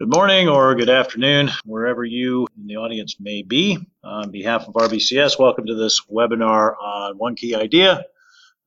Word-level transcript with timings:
Good 0.00 0.14
morning 0.14 0.48
or 0.48 0.76
good 0.76 0.90
afternoon, 0.90 1.50
wherever 1.64 2.04
you 2.04 2.46
in 2.56 2.68
the 2.68 2.76
audience 2.76 3.16
may 3.18 3.42
be. 3.42 3.84
On 4.04 4.30
behalf 4.30 4.68
of 4.68 4.74
RBCS, 4.74 5.40
welcome 5.40 5.66
to 5.66 5.74
this 5.74 6.02
webinar 6.08 6.80
on 6.80 7.18
one 7.18 7.34
key 7.34 7.56
idea. 7.56 8.04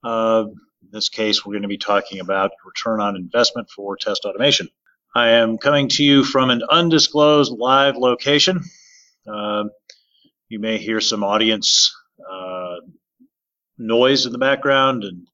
Uh, 0.03 0.47
in 0.49 0.89
this 0.91 1.07
case, 1.07 1.45
we're 1.45 1.53
going 1.53 1.61
to 1.61 1.69
be 1.69 1.77
talking 1.77 2.19
about 2.19 2.51
return 2.65 2.99
on 2.99 3.15
investment 3.15 3.69
for 3.69 3.95
test 3.95 4.25
automation. 4.25 4.67
I 5.15 5.29
am 5.29 5.57
coming 5.57 5.87
to 5.91 6.03
you 6.03 6.25
from 6.25 6.49
an 6.49 6.63
undisclosed 6.69 7.53
live 7.53 7.95
location. 7.95 8.65
Uh, 9.25 9.69
you 10.49 10.59
may 10.59 10.79
hear 10.79 10.99
some 10.99 11.23
audience 11.23 11.95
uh, 12.29 12.75
noise 13.77 14.25
in 14.25 14.33
the 14.33 14.37
background 14.37 15.05
and 15.05 15.27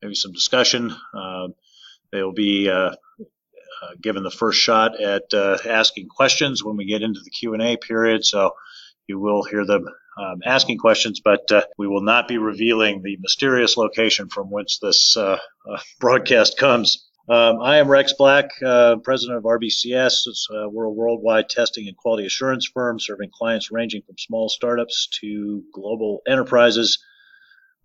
maybe 0.00 0.14
some 0.14 0.32
discussion. 0.32 0.96
Uh, 1.12 1.48
they 2.10 2.22
will 2.22 2.32
be 2.32 2.70
uh, 3.82 3.94
given 4.00 4.22
the 4.22 4.30
first 4.30 4.60
shot 4.60 5.00
at 5.00 5.24
uh, 5.34 5.58
asking 5.68 6.08
questions 6.08 6.62
when 6.62 6.76
we 6.76 6.84
get 6.84 7.02
into 7.02 7.20
the 7.20 7.30
Q&A 7.30 7.76
period. 7.76 8.24
So 8.24 8.52
you 9.08 9.18
will 9.18 9.42
hear 9.42 9.66
them 9.66 9.86
um, 10.18 10.40
asking 10.44 10.78
questions, 10.78 11.20
but 11.20 11.50
uh, 11.50 11.62
we 11.78 11.88
will 11.88 12.02
not 12.02 12.28
be 12.28 12.38
revealing 12.38 13.02
the 13.02 13.16
mysterious 13.20 13.76
location 13.76 14.28
from 14.28 14.50
which 14.50 14.78
this 14.80 15.16
uh, 15.16 15.38
uh, 15.68 15.78
broadcast 15.98 16.58
comes. 16.58 17.08
Um, 17.28 17.60
I 17.60 17.78
am 17.78 17.88
Rex 17.88 18.12
Black, 18.12 18.50
president 18.60 19.38
of 19.38 19.44
RBCS. 19.44 20.26
we're 20.70 20.84
a 20.84 20.90
worldwide 20.90 21.48
testing 21.48 21.88
and 21.88 21.96
quality 21.96 22.26
assurance 22.26 22.68
firm 22.72 23.00
serving 23.00 23.30
clients 23.32 23.70
ranging 23.70 24.02
from 24.02 24.16
small 24.18 24.48
startups 24.48 25.08
to 25.20 25.62
global 25.72 26.20
enterprises. 26.26 26.98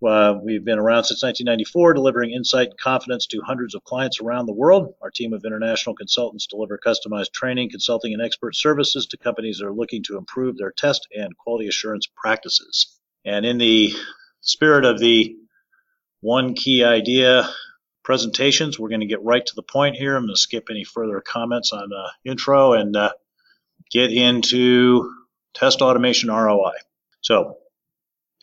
Uh, 0.05 0.35
we've 0.43 0.63
been 0.63 0.77
around 0.77 1.05
since 1.05 1.23
1994, 1.23 1.95
delivering 1.95 2.31
insight 2.31 2.69
and 2.69 2.79
confidence 2.79 3.25
to 3.25 3.41
hundreds 3.41 3.73
of 3.73 3.83
clients 3.83 4.21
around 4.21 4.45
the 4.45 4.53
world. 4.53 4.93
Our 5.01 5.09
team 5.09 5.33
of 5.33 5.43
international 5.43 5.95
consultants 5.95 6.45
deliver 6.45 6.77
customized 6.77 7.31
training, 7.31 7.71
consulting, 7.71 8.13
and 8.13 8.21
expert 8.21 8.55
services 8.55 9.07
to 9.07 9.17
companies 9.17 9.57
that 9.57 9.65
are 9.65 9.73
looking 9.73 10.03
to 10.03 10.17
improve 10.17 10.57
their 10.57 10.71
test 10.71 11.07
and 11.15 11.35
quality 11.35 11.67
assurance 11.67 12.07
practices. 12.15 12.99
And 13.26 13.43
in 13.43 13.57
the 13.57 13.91
spirit 14.41 14.85
of 14.85 14.99
the 14.99 15.35
one 16.21 16.54
key 16.54 16.84
idea 16.84 17.49
presentations, 18.04 18.77
we're 18.77 18.89
going 18.89 19.01
to 19.01 19.07
get 19.07 19.23
right 19.23 19.45
to 19.45 19.55
the 19.55 19.63
point 19.63 19.95
here. 19.95 20.15
I'm 20.15 20.23
going 20.23 20.35
to 20.35 20.39
skip 20.39 20.67
any 20.70 20.84
further 20.84 21.21
comments 21.21 21.73
on 21.73 21.91
uh, 21.91 22.09
intro 22.23 22.73
and 22.73 22.95
uh, 22.95 23.13
get 23.91 24.11
into 24.11 25.11
test 25.55 25.82
automation 25.82 26.29
ROI. 26.29 26.73
So 27.21 27.57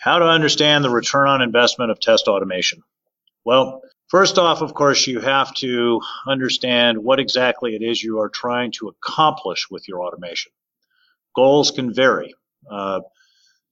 how 0.04 0.18
to 0.18 0.26
understand 0.26 0.84
the 0.84 0.90
return 0.90 1.28
on 1.28 1.40
investment 1.40 1.90
of 1.90 1.98
test 1.98 2.28
automation? 2.28 2.82
Well, 3.42 3.80
first 4.08 4.36
off, 4.36 4.60
of 4.60 4.74
course, 4.74 5.06
you 5.06 5.18
have 5.20 5.54
to 5.54 6.02
understand 6.28 6.98
what 6.98 7.20
exactly 7.20 7.74
it 7.74 7.80
is 7.80 8.02
you 8.02 8.18
are 8.18 8.28
trying 8.28 8.72
to 8.72 8.88
accomplish 8.88 9.70
with 9.70 9.88
your 9.88 10.02
automation. 10.02 10.52
Goals 11.34 11.70
can 11.70 11.94
vary. 11.94 12.34
Uh, 12.70 13.00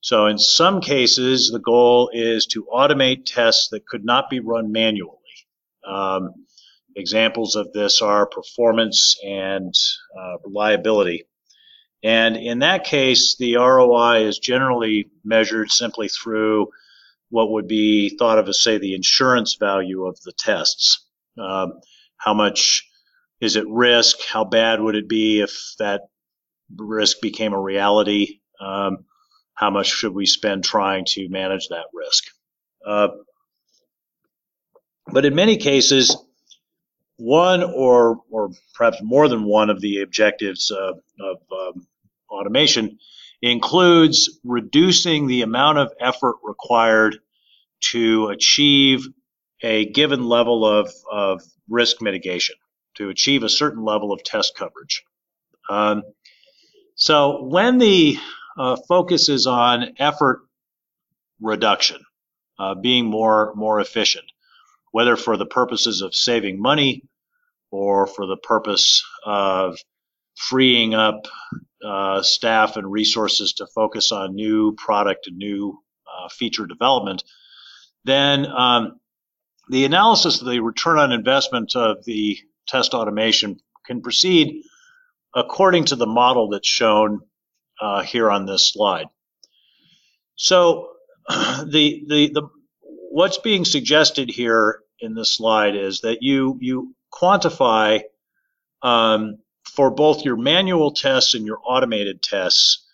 so 0.00 0.26
in 0.26 0.38
some 0.38 0.80
cases, 0.80 1.50
the 1.50 1.60
goal 1.60 2.10
is 2.14 2.46
to 2.46 2.66
automate 2.72 3.26
tests 3.26 3.68
that 3.68 3.86
could 3.86 4.06
not 4.06 4.30
be 4.30 4.40
run 4.40 4.72
manually. 4.72 5.18
Um, 5.86 6.46
examples 6.96 7.56
of 7.56 7.74
this 7.74 8.00
are 8.00 8.26
performance 8.26 9.18
and 9.22 9.74
uh, 10.18 10.38
reliability. 10.46 11.26
And 12.02 12.36
in 12.36 12.60
that 12.60 12.84
case, 12.84 13.36
the 13.38 13.56
ROI 13.56 14.26
is 14.26 14.38
generally 14.38 15.10
measured 15.24 15.70
simply 15.70 16.08
through 16.08 16.68
what 17.30 17.50
would 17.52 17.68
be 17.68 18.16
thought 18.18 18.38
of 18.38 18.48
as, 18.48 18.60
say, 18.60 18.78
the 18.78 18.94
insurance 18.94 19.54
value 19.54 20.04
of 20.06 20.20
the 20.20 20.32
tests. 20.32 21.06
Um, 21.38 21.80
how 22.16 22.34
much 22.34 22.88
is 23.40 23.56
at 23.56 23.68
risk? 23.68 24.18
How 24.28 24.44
bad 24.44 24.80
would 24.80 24.96
it 24.96 25.08
be 25.08 25.40
if 25.40 25.74
that 25.78 26.02
risk 26.76 27.20
became 27.20 27.52
a 27.52 27.60
reality? 27.60 28.40
Um, 28.60 29.04
how 29.54 29.70
much 29.70 29.88
should 29.88 30.14
we 30.14 30.26
spend 30.26 30.64
trying 30.64 31.04
to 31.06 31.28
manage 31.28 31.68
that 31.68 31.86
risk? 31.92 32.24
Uh, 32.86 33.08
but 35.06 35.24
in 35.24 35.34
many 35.34 35.56
cases, 35.56 36.16
one 37.16 37.62
or 37.62 38.20
or 38.30 38.50
perhaps 38.74 38.98
more 39.02 39.28
than 39.28 39.44
one 39.44 39.70
of 39.70 39.80
the 39.80 40.00
objectives 40.00 40.70
uh, 40.72 40.92
of 41.20 41.36
um, 41.52 41.86
automation 42.52 42.98
includes 43.40 44.38
reducing 44.44 45.26
the 45.26 45.42
amount 45.42 45.78
of 45.78 45.92
effort 45.98 46.36
required 46.44 47.18
to 47.80 48.28
achieve 48.28 49.08
a 49.62 49.86
given 49.86 50.24
level 50.24 50.64
of, 50.64 50.92
of 51.10 51.42
risk 51.68 52.00
mitigation, 52.02 52.56
to 52.96 53.08
achieve 53.08 53.42
a 53.42 53.48
certain 53.48 53.84
level 53.84 54.12
of 54.12 54.22
test 54.22 54.54
coverage. 54.56 55.02
Um, 55.68 56.02
so 56.94 57.44
when 57.44 57.78
the 57.78 58.18
uh, 58.56 58.76
focus 58.88 59.28
is 59.28 59.46
on 59.46 59.94
effort 59.98 60.42
reduction, 61.40 62.00
uh, 62.58 62.74
being 62.74 63.06
more 63.06 63.54
more 63.56 63.80
efficient, 63.80 64.26
whether 64.92 65.16
for 65.16 65.36
the 65.36 65.46
purposes 65.46 66.02
of 66.02 66.14
saving 66.14 66.60
money 66.60 67.02
or 67.70 68.06
for 68.06 68.26
the 68.26 68.36
purpose 68.36 69.02
of 69.24 69.78
freeing 70.36 70.94
up 70.94 71.26
uh, 71.84 72.22
staff 72.22 72.76
and 72.76 72.90
resources 72.90 73.54
to 73.54 73.66
focus 73.66 74.12
on 74.12 74.34
new 74.34 74.74
product 74.74 75.26
and 75.26 75.36
new 75.36 75.78
uh, 76.06 76.28
feature 76.28 76.66
development, 76.66 77.24
then 78.04 78.46
um, 78.46 79.00
the 79.68 79.84
analysis 79.84 80.40
of 80.40 80.48
the 80.48 80.60
return 80.60 80.98
on 80.98 81.12
investment 81.12 81.76
of 81.76 82.04
the 82.04 82.38
test 82.66 82.94
automation 82.94 83.58
can 83.86 84.00
proceed 84.00 84.62
according 85.34 85.86
to 85.86 85.96
the 85.96 86.06
model 86.06 86.50
that's 86.50 86.68
shown 86.68 87.20
uh, 87.80 88.02
here 88.02 88.30
on 88.30 88.46
this 88.46 88.70
slide. 88.70 89.06
So 90.36 90.90
the, 91.28 92.04
the, 92.06 92.30
the, 92.32 92.48
what's 93.10 93.38
being 93.38 93.64
suggested 93.64 94.28
here 94.28 94.80
in 95.00 95.14
this 95.14 95.34
slide 95.34 95.74
is 95.74 96.02
that 96.02 96.18
you, 96.22 96.58
you 96.60 96.94
quantify 97.12 98.02
um, 98.82 99.38
for 99.64 99.90
both 99.90 100.24
your 100.24 100.36
manual 100.36 100.92
tests 100.92 101.34
and 101.34 101.46
your 101.46 101.58
automated 101.64 102.22
tests, 102.22 102.86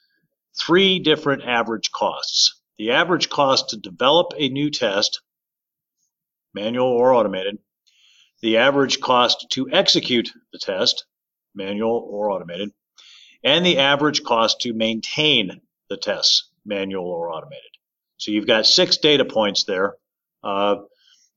three 0.58 0.98
different 0.98 1.42
average 1.44 1.90
costs. 1.90 2.60
The 2.78 2.92
average 2.92 3.28
cost 3.28 3.70
to 3.70 3.76
develop 3.76 4.32
a 4.36 4.48
new 4.48 4.70
test, 4.70 5.20
manual 6.54 6.86
or 6.86 7.12
automated, 7.14 7.58
the 8.40 8.58
average 8.58 9.00
cost 9.00 9.46
to 9.50 9.68
execute 9.70 10.30
the 10.52 10.58
test, 10.58 11.04
manual 11.54 12.06
or 12.08 12.30
automated, 12.30 12.70
and 13.42 13.64
the 13.64 13.78
average 13.78 14.22
cost 14.22 14.60
to 14.60 14.72
maintain 14.72 15.60
the 15.88 15.96
tests, 15.96 16.50
manual 16.64 17.06
or 17.06 17.30
automated. 17.32 17.62
So 18.16 18.30
you've 18.30 18.46
got 18.46 18.66
six 18.66 18.98
data 18.98 19.24
points 19.24 19.64
there, 19.64 19.94
uh, 20.42 20.76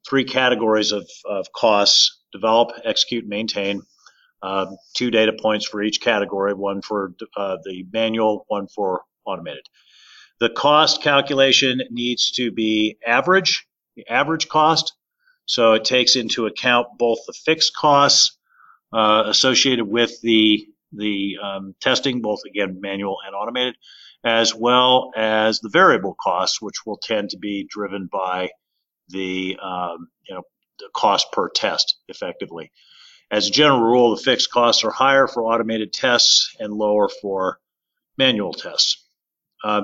three 0.08 0.26
categories 0.26 0.92
of, 0.92 1.08
of 1.26 1.52
costs, 1.52 2.20
develop, 2.32 2.72
execute, 2.84 3.28
maintain. 3.28 3.82
Um, 4.44 4.78
two 4.96 5.12
data 5.12 5.34
points 5.40 5.68
for 5.68 5.82
each 5.84 6.02
category, 6.02 6.54
one 6.54 6.82
for 6.82 7.14
uh, 7.38 7.58
the 7.64 7.86
manual, 7.92 8.46
one 8.48 8.68
for 8.68 9.02
automated. 9.26 9.66
The 10.40 10.50
cost 10.50 11.04
calculation 11.04 11.82
needs 11.92 12.32
to 12.32 12.52
be 12.52 12.98
average, 13.06 13.68
the 13.96 14.08
average 14.08 14.50
cost. 14.50 14.94
So 15.46 15.74
it 15.74 15.86
takes 15.86 16.16
into 16.16 16.48
account 16.48 16.88
both 16.98 17.20
the 17.28 17.34
fixed 17.34 17.76
costs 17.76 18.38
uh, 18.92 19.24
associated 19.28 19.86
with 19.86 20.20
the 20.22 20.68
the 20.94 21.38
um, 21.42 21.76
testing, 21.80 22.22
both 22.22 22.42
again 22.48 22.82
manual 22.82 23.18
and 23.26 23.36
automated, 23.36 23.76
as 24.24 24.54
well 24.54 25.12
as 25.16 25.60
the 25.60 25.70
variable 25.70 26.16
costs, 26.20 26.62
which 26.62 26.86
will 26.86 26.98
tend 26.98 27.30
to 27.30 27.38
be 27.38 27.68
driven 27.70 28.10
by 28.12 28.50
the 29.10 29.58
um, 29.62 30.10
you 30.28 30.36
know 30.36 30.42
the 30.80 30.90
cost 30.96 31.32
per 31.32 31.50
test, 31.50 31.98
effectively. 32.08 32.72
As 33.32 33.48
a 33.48 33.52
general 33.52 33.80
rule, 33.80 34.14
the 34.14 34.22
fixed 34.22 34.52
costs 34.52 34.84
are 34.84 34.92
higher 34.92 35.26
for 35.26 35.46
automated 35.46 35.94
tests 35.94 36.54
and 36.60 36.74
lower 36.74 37.08
for 37.08 37.60
manual 38.18 38.52
tests. 38.52 39.06
Uh, 39.64 39.84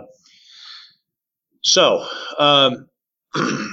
so, 1.64 2.06
um, 2.38 2.90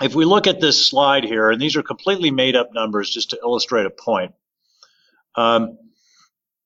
if 0.00 0.14
we 0.14 0.24
look 0.24 0.46
at 0.46 0.60
this 0.60 0.86
slide 0.86 1.24
here, 1.24 1.50
and 1.50 1.60
these 1.60 1.76
are 1.76 1.82
completely 1.82 2.30
made 2.30 2.56
up 2.56 2.70
numbers 2.72 3.10
just 3.10 3.30
to 3.30 3.38
illustrate 3.42 3.84
a 3.84 3.90
point, 3.90 4.32
um, 5.36 5.76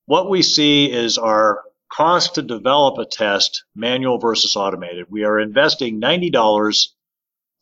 what 0.05 0.29
we 0.29 0.43
see 0.43 0.89
is 0.89 1.17
our 1.17 1.63
cost 1.91 2.35
to 2.35 2.41
develop 2.41 2.97
a 2.97 3.05
test, 3.05 3.65
manual 3.75 4.19
versus 4.19 4.55
automated. 4.55 5.07
We 5.09 5.25
are 5.25 5.37
investing 5.37 5.99
$90 5.99 6.87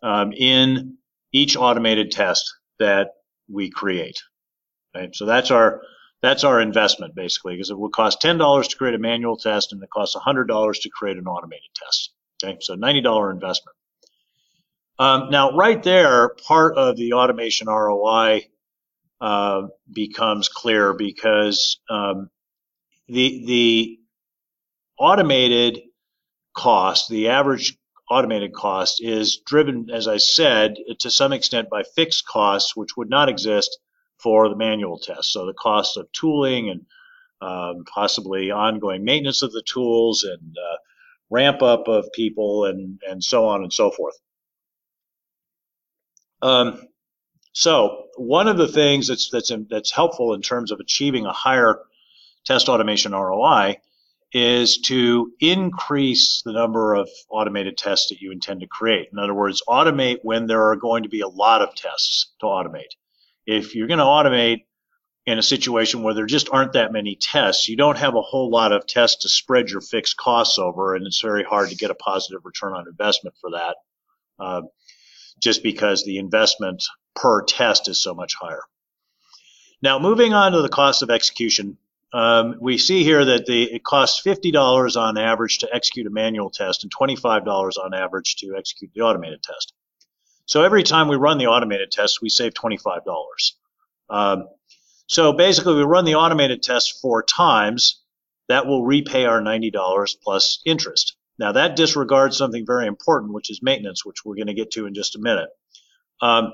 um, 0.03 0.31
in 0.31 0.97
each 1.33 1.57
automated 1.57 2.11
test 2.11 2.53
that 2.77 3.14
we 3.51 3.69
create. 3.69 4.17
Right? 4.95 5.15
So 5.15 5.25
that's 5.25 5.51
our 5.51 5.81
that's 6.21 6.43
our 6.43 6.59
investment 6.59 7.15
basically, 7.15 7.55
because 7.55 7.69
it 7.69 7.77
will 7.77 7.89
cost 7.89 8.21
ten 8.21 8.37
dollars 8.37 8.67
to 8.69 8.77
create 8.77 8.95
a 8.95 8.99
manual 8.99 9.37
test, 9.37 9.73
and 9.73 9.83
it 9.83 9.89
costs 9.89 10.15
hundred 10.15 10.47
dollars 10.47 10.79
to 10.79 10.89
create 10.89 11.17
an 11.17 11.27
automated 11.27 11.69
test. 11.75 12.13
Okay, 12.43 12.57
so 12.61 12.75
ninety 12.75 13.01
dollar 13.01 13.31
investment. 13.31 13.75
Um, 14.97 15.29
now, 15.29 15.51
right 15.51 15.81
there, 15.83 16.29
part 16.47 16.77
of 16.77 16.95
the 16.95 17.13
automation 17.13 17.67
ROI 17.67 18.47
uh, 19.19 19.63
becomes 19.91 20.47
clear 20.47 20.93
because 20.93 21.79
um, 21.89 22.29
the 23.07 23.45
the 23.45 23.99
automated 24.97 25.81
cost, 26.55 27.09
the 27.09 27.29
average 27.29 27.77
automated 28.09 28.53
cost, 28.53 29.01
is 29.03 29.37
driven, 29.45 29.89
as 29.91 30.07
I 30.07 30.17
said, 30.17 30.75
to 30.99 31.09
some 31.09 31.33
extent 31.33 31.69
by 31.69 31.83
fixed 31.95 32.27
costs, 32.27 32.75
which 32.75 32.95
would 32.97 33.09
not 33.09 33.29
exist 33.29 33.77
for 34.17 34.49
the 34.49 34.55
manual 34.55 34.99
test. 34.99 35.31
So 35.31 35.45
the 35.45 35.53
cost 35.53 35.97
of 35.97 36.11
tooling 36.11 36.69
and 36.69 36.85
um, 37.41 37.83
possibly 37.85 38.51
ongoing 38.51 39.03
maintenance 39.03 39.41
of 39.41 39.51
the 39.51 39.63
tools 39.63 40.23
and 40.23 40.55
uh, 40.57 40.77
ramp 41.29 41.61
up 41.61 41.87
of 41.87 42.11
people 42.13 42.65
and, 42.65 42.99
and 43.07 43.23
so 43.23 43.47
on 43.47 43.63
and 43.63 43.73
so 43.73 43.91
forth. 43.91 44.15
Um, 46.41 46.87
so 47.53 48.05
one 48.17 48.47
of 48.47 48.57
the 48.57 48.67
things 48.67 49.07
that's 49.07 49.29
that's 49.29 49.51
that's 49.69 49.91
helpful 49.91 50.33
in 50.33 50.41
terms 50.41 50.71
of 50.71 50.79
achieving 50.79 51.25
a 51.25 51.31
higher 51.31 51.79
test 52.45 52.69
automation 52.69 53.13
ROI 53.13 53.77
is 54.37 54.79
to 54.79 55.31
increase 55.39 56.41
the 56.43 56.51
number 56.51 56.93
of 56.93 57.07
automated 57.29 57.77
tests 57.77 58.09
that 58.09 58.19
you 58.19 58.33
intend 58.33 58.59
to 58.59 58.67
create. 58.67 59.07
In 59.13 59.17
other 59.17 59.33
words, 59.33 59.63
automate 59.65 60.17
when 60.23 60.45
there 60.45 60.71
are 60.71 60.75
going 60.75 61.03
to 61.03 61.09
be 61.09 61.21
a 61.21 61.27
lot 61.27 61.61
of 61.61 61.73
tests 61.73 62.33
to 62.41 62.45
automate. 62.45 62.91
If 63.45 63.75
you're 63.75 63.87
going 63.87 63.99
to 63.99 64.03
automate 64.03 64.65
in 65.25 65.39
a 65.39 65.41
situation 65.41 66.03
where 66.03 66.13
there 66.13 66.25
just 66.25 66.49
aren't 66.51 66.73
that 66.73 66.91
many 66.91 67.15
tests, 67.15 67.69
you 67.69 67.77
don't 67.77 67.97
have 67.97 68.15
a 68.15 68.21
whole 68.21 68.49
lot 68.49 68.73
of 68.73 68.85
tests 68.85 69.21
to 69.21 69.29
spread 69.29 69.69
your 69.69 69.79
fixed 69.79 70.17
costs 70.17 70.59
over, 70.59 70.95
and 70.95 71.07
it's 71.07 71.21
very 71.21 71.45
hard 71.45 71.69
to 71.69 71.77
get 71.77 71.89
a 71.89 71.95
positive 71.95 72.41
return 72.43 72.73
on 72.73 72.89
investment 72.89 73.37
for 73.39 73.51
that, 73.51 73.77
uh, 74.37 74.63
just 75.39 75.63
because 75.63 76.03
the 76.03 76.17
investment 76.17 76.83
per 77.15 77.41
test 77.45 77.87
is 77.87 78.03
so 78.03 78.13
much 78.13 78.35
higher. 78.35 78.63
Now, 79.81 79.97
moving 79.97 80.33
on 80.33 80.51
to 80.51 80.61
the 80.61 80.67
cost 80.67 81.03
of 81.03 81.09
execution, 81.09 81.77
um, 82.15 82.55
we 82.61 82.77
see 82.77 83.03
here 83.03 83.25
that 83.25 83.45
the, 83.45 83.63
it 83.63 83.83
costs 83.83 84.25
$50 84.25 84.95
on 84.95 85.17
average 85.17 85.57
to 85.59 85.69
execute 85.75 86.07
a 86.07 86.09
manual 86.09 86.49
test 86.49 86.85
and 86.85 86.95
$25 86.95 87.73
on 87.77 87.93
average 87.93 88.37
to 88.37 88.55
execute 88.57 88.91
the 88.95 89.01
automated 89.01 89.43
test. 89.43 89.73
So 90.45 90.63
every 90.63 90.83
time 90.83 91.09
we 91.09 91.17
run 91.17 91.39
the 91.39 91.47
automated 91.47 91.91
test, 91.91 92.21
we 92.21 92.29
save 92.29 92.53
$25. 92.53 93.01
Um, 94.09 94.47
so 95.07 95.33
basically, 95.33 95.75
we 95.75 95.83
run 95.83 96.05
the 96.05 96.15
automated 96.15 96.63
test 96.63 97.01
four 97.01 97.21
times. 97.21 98.01
That 98.47 98.65
will 98.65 98.85
repay 98.85 99.25
our 99.25 99.41
$90 99.41 100.15
plus 100.23 100.61
interest. 100.65 101.17
Now, 101.37 101.51
that 101.51 101.75
disregards 101.75 102.37
something 102.37 102.65
very 102.65 102.87
important, 102.87 103.33
which 103.33 103.49
is 103.49 103.61
maintenance, 103.61 104.05
which 104.05 104.23
we're 104.23 104.35
going 104.35 104.47
to 104.47 104.53
get 104.53 104.71
to 104.71 104.85
in 104.85 104.93
just 104.93 105.17
a 105.17 105.19
minute. 105.19 105.49
Um, 106.21 106.53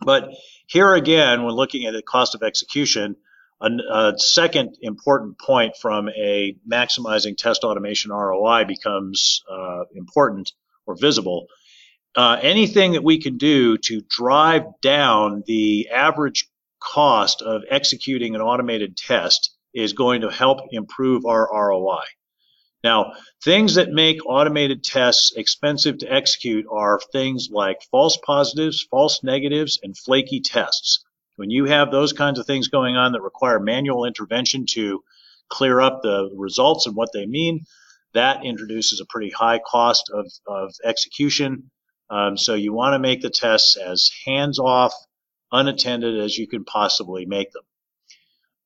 but 0.00 0.28
here 0.66 0.92
again, 0.92 1.42
when 1.42 1.54
looking 1.54 1.86
at 1.86 1.94
the 1.94 2.02
cost 2.02 2.34
of 2.34 2.42
execution, 2.42 3.16
a, 3.64 4.14
second 4.18 4.76
important 4.80 5.38
point 5.38 5.76
from 5.76 6.08
a 6.08 6.56
maximizing 6.70 7.36
test 7.36 7.64
automation 7.64 8.12
ROI 8.12 8.64
becomes 8.64 9.42
uh, 9.50 9.84
important 9.94 10.52
or 10.86 10.96
visible. 10.96 11.46
Uh, 12.16 12.38
anything 12.42 12.92
that 12.92 13.02
we 13.02 13.20
can 13.20 13.38
do 13.38 13.76
to 13.78 14.02
drive 14.08 14.64
down 14.80 15.42
the 15.46 15.88
average 15.90 16.48
cost 16.80 17.42
of 17.42 17.62
executing 17.70 18.34
an 18.34 18.40
automated 18.40 18.96
test 18.96 19.54
is 19.74 19.92
going 19.92 20.20
to 20.20 20.30
help 20.30 20.60
improve 20.70 21.24
our 21.26 21.48
ROI. 21.52 22.04
Now, 22.84 23.12
things 23.42 23.76
that 23.76 23.90
make 23.90 24.18
automated 24.26 24.84
tests 24.84 25.32
expensive 25.34 25.98
to 25.98 26.12
execute 26.12 26.66
are 26.70 27.00
things 27.12 27.48
like 27.50 27.82
false 27.90 28.18
positives, 28.18 28.82
false 28.82 29.24
negatives, 29.24 29.80
and 29.82 29.96
flaky 29.96 30.40
tests. 30.40 31.03
When 31.36 31.50
you 31.50 31.64
have 31.64 31.90
those 31.90 32.12
kinds 32.12 32.38
of 32.38 32.46
things 32.46 32.68
going 32.68 32.96
on 32.96 33.12
that 33.12 33.22
require 33.22 33.58
manual 33.58 34.04
intervention 34.04 34.66
to 34.70 35.02
clear 35.48 35.80
up 35.80 36.00
the 36.02 36.30
results 36.34 36.86
and 36.86 36.96
what 36.96 37.10
they 37.12 37.26
mean, 37.26 37.64
that 38.14 38.44
introduces 38.44 39.00
a 39.00 39.06
pretty 39.06 39.30
high 39.30 39.58
cost 39.58 40.10
of, 40.12 40.30
of 40.46 40.74
execution. 40.84 41.70
Um, 42.10 42.36
so 42.36 42.54
you 42.54 42.72
want 42.72 42.94
to 42.94 42.98
make 42.98 43.20
the 43.20 43.30
tests 43.30 43.76
as 43.76 44.10
hands 44.24 44.58
off, 44.58 44.94
unattended 45.50 46.18
as 46.20 46.38
you 46.38 46.46
can 46.46 46.64
possibly 46.64 47.26
make 47.26 47.48
them. 47.52 47.62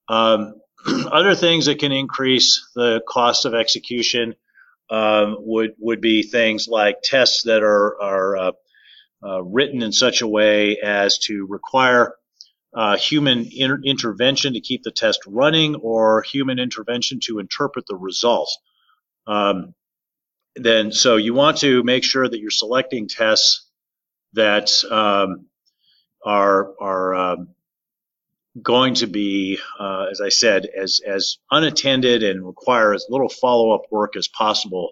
Um, 0.08 0.54
other 1.10 1.34
things 1.34 1.66
that 1.66 1.78
can 1.78 1.92
increase 1.92 2.70
the 2.74 3.02
cost 3.08 3.44
of 3.44 3.54
execution 3.54 4.34
um, 4.90 5.36
would 5.40 5.74
would 5.78 6.00
be 6.00 6.22
things 6.22 6.66
like 6.66 7.02
tests 7.02 7.42
that 7.42 7.62
are 7.62 8.00
are 8.00 8.36
uh, 8.36 8.52
uh, 9.22 9.42
written 9.42 9.82
in 9.82 9.92
such 9.92 10.22
a 10.22 10.28
way 10.28 10.78
as 10.78 11.18
to 11.18 11.46
require 11.46 12.14
uh, 12.78 12.96
human 12.96 13.48
inter- 13.50 13.80
intervention 13.84 14.52
to 14.52 14.60
keep 14.60 14.84
the 14.84 14.92
test 14.92 15.20
running 15.26 15.74
or 15.74 16.22
human 16.22 16.60
intervention 16.60 17.18
to 17.18 17.40
interpret 17.40 17.84
the 17.88 17.96
results. 17.96 18.56
Um, 19.26 19.74
then, 20.54 20.92
so 20.92 21.16
you 21.16 21.34
want 21.34 21.58
to 21.58 21.82
make 21.82 22.04
sure 22.04 22.28
that 22.28 22.38
you're 22.38 22.52
selecting 22.52 23.08
tests 23.08 23.68
that 24.34 24.70
um, 24.88 25.46
are 26.24 26.72
are 26.80 27.14
um, 27.14 27.48
going 28.62 28.94
to 28.94 29.08
be, 29.08 29.58
uh, 29.80 30.06
as 30.12 30.20
I 30.20 30.28
said, 30.28 30.66
as 30.66 31.00
as 31.04 31.38
unattended 31.50 32.22
and 32.22 32.46
require 32.46 32.94
as 32.94 33.06
little 33.08 33.28
follow 33.28 33.72
up 33.72 33.82
work 33.90 34.16
as 34.16 34.28
possible 34.28 34.90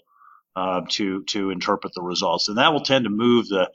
uh, 0.57 0.81
to 0.91 1.23
to 1.27 1.51
interpret 1.51 1.93
the 1.95 2.03
results, 2.03 2.49
and 2.49 2.59
that 2.59 2.73
will 2.73 2.81
tend 2.81 3.05
to 3.05 3.11
move 3.11 3.47
the 3.47 3.71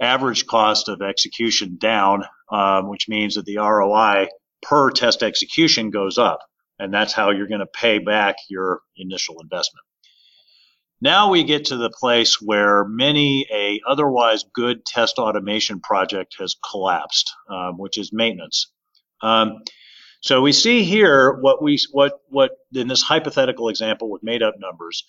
average 0.00 0.46
cost 0.46 0.88
of 0.88 1.02
execution 1.02 1.76
down, 1.78 2.24
um, 2.50 2.88
which 2.88 3.08
means 3.08 3.34
that 3.34 3.44
the 3.44 3.58
ROI 3.58 4.28
per 4.62 4.90
test 4.90 5.22
execution 5.22 5.90
goes 5.90 6.18
up. 6.18 6.40
And 6.78 6.92
that's 6.92 7.12
how 7.12 7.30
you're 7.30 7.46
going 7.46 7.60
to 7.60 7.66
pay 7.66 7.98
back 7.98 8.36
your 8.48 8.80
initial 8.96 9.36
investment. 9.40 9.84
Now 11.00 11.30
we 11.30 11.44
get 11.44 11.66
to 11.66 11.76
the 11.76 11.90
place 11.90 12.40
where 12.40 12.84
many 12.84 13.46
a 13.52 13.80
otherwise 13.86 14.44
good 14.54 14.86
test 14.86 15.18
automation 15.18 15.80
project 15.80 16.36
has 16.38 16.56
collapsed, 16.70 17.30
um, 17.50 17.78
which 17.78 17.98
is 17.98 18.10
maintenance. 18.12 18.72
Um, 19.22 19.62
so 20.20 20.40
we 20.40 20.52
see 20.52 20.84
here 20.84 21.32
what 21.32 21.62
we 21.62 21.78
what 21.92 22.20
what 22.28 22.52
in 22.74 22.88
this 22.88 23.02
hypothetical 23.02 23.68
example 23.68 24.10
with 24.10 24.22
made 24.22 24.42
up 24.42 24.54
numbers 24.58 25.04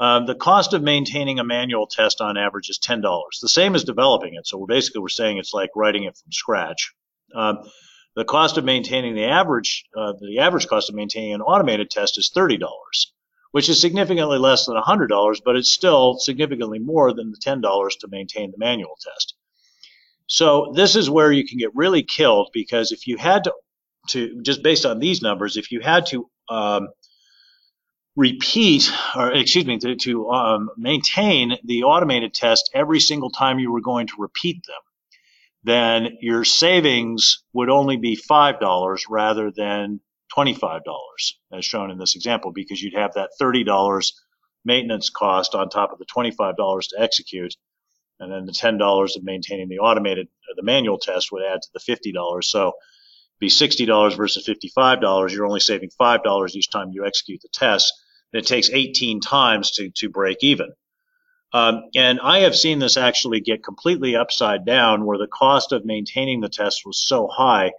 um, 0.00 0.26
the 0.26 0.34
cost 0.34 0.72
of 0.72 0.82
maintaining 0.82 1.38
a 1.38 1.44
manual 1.44 1.86
test 1.86 2.20
on 2.20 2.36
average 2.36 2.68
is 2.68 2.78
ten 2.78 3.00
dollars. 3.00 3.38
The 3.40 3.48
same 3.48 3.74
as 3.74 3.84
developing 3.84 4.34
it. 4.34 4.46
So 4.46 4.58
we're 4.58 4.66
basically 4.66 5.02
we're 5.02 5.08
saying 5.08 5.38
it's 5.38 5.54
like 5.54 5.70
writing 5.76 6.04
it 6.04 6.16
from 6.16 6.32
scratch. 6.32 6.92
Um, 7.34 7.58
the 8.16 8.24
cost 8.24 8.58
of 8.58 8.64
maintaining 8.64 9.14
the 9.14 9.24
average 9.24 9.84
uh, 9.96 10.14
the 10.20 10.40
average 10.40 10.66
cost 10.66 10.88
of 10.88 10.96
maintaining 10.96 11.34
an 11.34 11.42
automated 11.42 11.90
test 11.90 12.18
is 12.18 12.30
thirty 12.34 12.56
dollars, 12.56 13.12
which 13.52 13.68
is 13.68 13.80
significantly 13.80 14.38
less 14.38 14.66
than 14.66 14.76
hundred 14.76 15.08
dollars, 15.08 15.40
but 15.44 15.56
it's 15.56 15.70
still 15.70 16.18
significantly 16.18 16.78
more 16.80 17.12
than 17.12 17.30
the 17.30 17.38
ten 17.40 17.60
dollars 17.60 17.96
to 17.96 18.08
maintain 18.08 18.50
the 18.50 18.58
manual 18.58 18.98
test. 19.00 19.34
So 20.26 20.72
this 20.74 20.96
is 20.96 21.10
where 21.10 21.30
you 21.30 21.46
can 21.46 21.58
get 21.58 21.74
really 21.74 22.02
killed 22.02 22.50
because 22.52 22.92
if 22.92 23.06
you 23.06 23.16
had 23.16 23.44
to 23.44 23.52
to 24.08 24.42
just 24.42 24.62
based 24.62 24.84
on 24.84 24.98
these 24.98 25.22
numbers, 25.22 25.56
if 25.56 25.70
you 25.70 25.80
had 25.80 26.06
to 26.06 26.28
um, 26.48 26.88
repeat, 28.16 28.90
or 29.16 29.32
excuse 29.32 29.66
me, 29.66 29.78
to, 29.78 29.96
to 29.96 30.30
um, 30.30 30.70
maintain 30.76 31.56
the 31.64 31.84
automated 31.84 32.32
test 32.32 32.70
every 32.74 33.00
single 33.00 33.30
time 33.30 33.58
you 33.58 33.72
were 33.72 33.80
going 33.80 34.06
to 34.06 34.14
repeat 34.18 34.64
them, 34.66 34.76
then 35.64 36.18
your 36.20 36.44
savings 36.44 37.42
would 37.52 37.70
only 37.70 37.96
be 37.96 38.16
$5 38.16 39.00
rather 39.08 39.50
than 39.50 40.00
$25, 40.36 40.80
as 41.52 41.64
shown 41.64 41.90
in 41.90 41.98
this 41.98 42.16
example, 42.16 42.52
because 42.52 42.82
you'd 42.82 42.94
have 42.94 43.14
that 43.14 43.30
$30 43.40 44.12
maintenance 44.64 45.10
cost 45.10 45.54
on 45.54 45.68
top 45.68 45.92
of 45.92 45.98
the 45.98 46.06
$25 46.06 46.56
to 46.56 46.96
execute. 47.00 47.54
And 48.20 48.32
then 48.32 48.46
the 48.46 48.52
$10 48.52 49.16
of 49.16 49.24
maintaining 49.24 49.68
the 49.68 49.78
automated, 49.80 50.28
the 50.54 50.62
manual 50.62 50.98
test 50.98 51.32
would 51.32 51.42
add 51.42 51.60
to 51.62 51.68
the 51.74 51.80
$50. 51.80 52.44
So 52.44 52.72
be 53.40 53.48
$60 53.48 54.16
versus 54.16 54.46
$55. 54.46 55.32
You're 55.32 55.46
only 55.46 55.60
saving 55.60 55.90
$5 56.00 56.54
each 56.54 56.70
time 56.70 56.90
you 56.92 57.04
execute 57.04 57.40
the 57.42 57.48
test 57.52 57.92
it 58.34 58.46
takes 58.46 58.70
18 58.70 59.20
times 59.20 59.72
to, 59.72 59.90
to 59.90 60.08
break 60.08 60.38
even. 60.42 60.72
Um, 61.52 61.84
and 61.94 62.18
I 62.20 62.40
have 62.40 62.56
seen 62.56 62.80
this 62.80 62.96
actually 62.96 63.40
get 63.40 63.62
completely 63.62 64.16
upside 64.16 64.66
down 64.66 65.04
where 65.04 65.18
the 65.18 65.28
cost 65.28 65.70
of 65.70 65.84
maintaining 65.84 66.40
the 66.40 66.48
test 66.48 66.82
was 66.84 66.98
so 66.98 67.28
high 67.28 67.70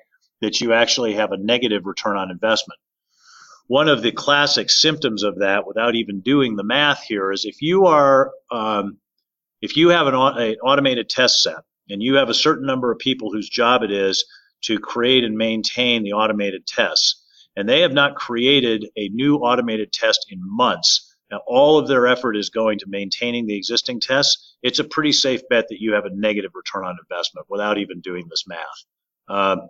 that 0.42 0.62
you 0.62 0.74
actually 0.74 1.16
have 1.16 1.34
a 1.34 1.38
negative 1.38 1.86
return 1.86 2.16
on 2.16 2.32
investment. 2.32 2.80
One 3.68 3.90
of 3.90 4.02
the 4.02 4.12
classic 4.12 4.70
symptoms 4.70 5.24
of 5.24 5.40
that, 5.40 5.68
without 5.68 5.96
even 5.96 6.22
doing 6.22 6.56
the 6.56 6.64
math 6.64 7.04
here, 7.04 7.32
is 7.32 7.46
if 7.46 7.62
you 7.62 7.88
are 7.88 8.32
um, 8.52 9.00
if 9.62 9.76
you 9.76 9.90
have 9.90 10.08
an, 10.08 10.14
an 10.14 10.56
automated 10.64 11.10
test 11.10 11.42
set 11.42 11.64
and 11.90 12.02
you 12.02 12.16
have 12.16 12.30
a 12.30 12.34
certain 12.34 12.66
number 12.66 12.92
of 12.92 13.00
people 13.00 13.32
whose 13.32 13.50
job 13.50 13.82
it 13.84 13.92
is 13.92 14.26
to 14.62 14.80
create 14.80 15.24
and 15.24 15.36
maintain 15.36 16.04
the 16.04 16.14
automated 16.14 16.68
tests, 16.68 17.25
and 17.56 17.68
they 17.68 17.82
have 17.82 17.94
not 17.94 18.16
created 18.16 18.88
a 18.98 19.10
new 19.10 19.38
automated 19.38 19.94
test 19.94 20.28
in 20.30 20.40
months. 20.42 21.16
Now, 21.32 21.42
all 21.48 21.80
of 21.80 21.88
their 21.88 22.08
effort 22.08 22.36
is 22.38 22.50
going 22.50 22.80
to 22.80 22.86
maintaining 22.88 23.48
the 23.48 23.58
existing 23.58 24.00
tests. 24.02 24.56
It's 24.62 24.80
a 24.80 24.84
pretty 24.84 25.12
safe 25.12 25.42
bet 25.50 25.68
that 25.70 25.82
you 25.82 25.94
have 25.94 26.06
a 26.06 26.16
negative 26.16 26.52
return 26.56 26.86
on 26.86 26.98
investment 27.02 27.48
without 27.50 27.78
even 27.78 28.02
doing 28.02 28.28
this 28.30 28.46
math. 28.48 28.86
Um, 29.28 29.62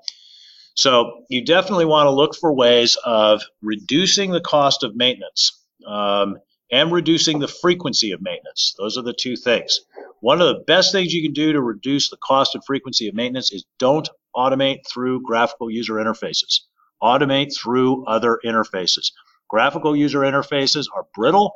So 0.76 1.24
you 1.30 1.46
definitely 1.46 1.86
want 1.86 2.08
to 2.08 2.12
look 2.12 2.36
for 2.36 2.54
ways 2.54 2.98
of 3.06 3.42
reducing 3.62 4.32
the 4.32 4.42
cost 4.42 4.84
of 4.84 4.96
maintenance 4.96 5.64
um, 5.88 6.38
and 6.72 6.92
reducing 6.92 7.40
the 7.40 7.48
frequency 7.48 8.12
of 8.12 8.22
maintenance. 8.22 8.76
Those 8.78 8.98
are 8.98 9.04
the 9.04 9.14
two 9.14 9.38
things. 9.38 9.80
One 10.22 10.42
of 10.42 10.48
the 10.48 10.64
best 10.68 10.92
things 10.92 11.14
you 11.14 11.24
can 11.24 11.34
do 11.34 11.54
to 11.54 11.62
reduce 11.62 12.10
the 12.10 12.18
cost 12.18 12.56
and 12.56 12.64
frequency 12.66 13.08
of 13.08 13.16
maintenance 13.16 13.54
is 13.54 13.66
don't 13.80 14.10
automate 14.36 14.80
through 14.92 15.22
graphical 15.24 15.72
user 15.72 15.94
interfaces. 15.94 16.62
Automate 17.02 17.56
through 17.56 18.06
other 18.06 18.40
interfaces. 18.46 19.12
Graphical 19.50 19.96
user 19.96 20.20
interfaces 20.20 20.88
are 20.94 21.06
brittle. 21.14 21.54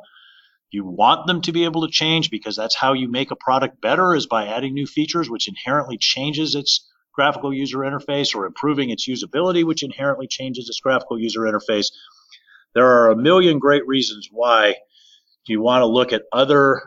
You 0.70 0.84
want 0.84 1.26
them 1.26 1.40
to 1.42 1.52
be 1.52 1.64
able 1.64 1.86
to 1.86 1.92
change 1.92 2.30
because 2.30 2.56
that's 2.56 2.76
how 2.76 2.92
you 2.92 3.08
make 3.08 3.30
a 3.30 3.36
product 3.36 3.80
better 3.80 4.14
is 4.14 4.26
by 4.26 4.46
adding 4.46 4.74
new 4.74 4.86
features, 4.86 5.28
which 5.28 5.48
inherently 5.48 5.98
changes 5.98 6.54
its 6.54 6.86
graphical 7.12 7.52
user 7.52 7.78
interface 7.78 8.34
or 8.34 8.46
improving 8.46 8.90
its 8.90 9.08
usability, 9.08 9.64
which 9.64 9.82
inherently 9.82 10.28
changes 10.28 10.68
its 10.68 10.80
graphical 10.80 11.18
user 11.18 11.40
interface. 11.40 11.90
There 12.74 12.86
are 12.86 13.10
a 13.10 13.16
million 13.16 13.58
great 13.58 13.86
reasons 13.86 14.28
why 14.30 14.76
you 15.46 15.60
want 15.60 15.82
to 15.82 15.86
look 15.86 16.12
at 16.12 16.22
other 16.32 16.82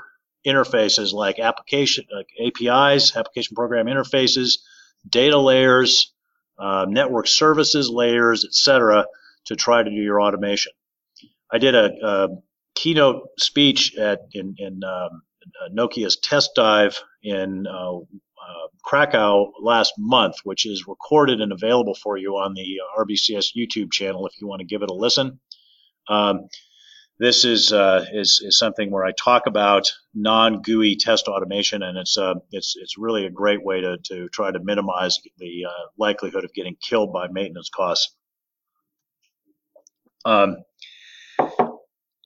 interfaces 0.48 1.14
like 1.14 1.40
application 1.40 2.06
like 2.16 2.28
APIs, 2.40 3.16
application 3.16 3.56
program 3.56 3.88
interfaces, 3.88 4.60
data 5.08 5.38
layers, 5.38 6.14
uh, 6.60 6.86
network 6.88 7.28
services 7.28 7.90
layers, 7.90 8.46
etc., 8.46 9.06
to 9.46 9.56
try 9.56 9.84
to 9.84 9.90
do 9.90 9.96
your 9.96 10.22
automation. 10.22 10.72
I 11.52 11.58
did 11.58 11.76
a, 11.76 11.92
a 12.04 12.28
keynote 12.76 13.28
speech 13.38 13.96
at 13.98 14.22
in, 14.34 14.56
in 14.58 14.84
um, 14.84 15.22
Nokia's 15.72 16.18
test 16.18 16.52
dive 16.56 17.00
in 17.22 17.68
uh, 17.68 17.98
uh, 17.98 18.68
Krakow 18.84 19.52
last 19.62 19.94
month, 19.98 20.38
which 20.44 20.66
is 20.66 20.88
recorded 20.88 21.42
and 21.42 21.52
available 21.52 21.96
for 21.96 22.18
you 22.18 22.38
on 22.38 22.54
the 22.54 22.80
RBCS 22.98 23.56
YouTube 23.58 23.92
channel 23.92 24.28
if 24.28 24.40
you 24.40 24.48
want 24.48 24.60
to 24.60 24.66
give 24.66 24.82
it 24.82 24.90
a 24.90 24.94
listen. 24.94 25.40
Um, 26.08 26.48
this 27.20 27.46
is, 27.46 27.72
uh, 27.72 28.06
is 28.12 28.42
is 28.44 28.58
something 28.58 28.92
where 28.92 29.06
I 29.06 29.12
talk 29.12 29.44
about 29.46 29.92
non-GUI 30.16 30.96
test 30.96 31.28
automation, 31.28 31.84
and 31.84 31.98
it's 31.98 32.18
uh, 32.18 32.36
it's 32.52 32.76
it's 32.76 32.98
really 32.98 33.26
a 33.26 33.30
great 33.30 33.64
way 33.64 33.82
to 33.82 33.98
to 34.06 34.30
try 34.30 34.52
to 34.52 34.60
minimize 34.60 35.20
the 35.38 35.66
uh, 35.66 35.90
likelihood 35.98 36.44
of 36.44 36.54
getting 36.54 36.76
killed 36.82 37.14
by 37.14 37.28
maintenance 37.28 37.70
costs. 37.70 38.16
Um, 40.26 40.58